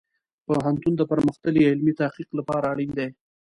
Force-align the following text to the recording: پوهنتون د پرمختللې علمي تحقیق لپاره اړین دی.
پوهنتون 0.45 0.93
د 0.97 1.01
پرمختللې 1.11 1.67
علمي 1.71 1.93
تحقیق 2.01 2.29
لپاره 2.39 2.65
اړین 2.73 2.91
دی. 2.97 3.09